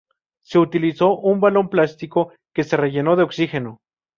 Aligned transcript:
Se 0.43 0.57
utilizó 0.57 1.15
un 1.15 1.39
balón 1.39 1.69
plástico 1.69 2.33
que 2.55 2.63
se 2.63 2.75
rellenó 2.75 3.15
de 3.15 3.21
oxígeno. 3.21 3.81